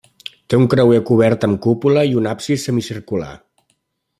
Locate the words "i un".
2.13-2.31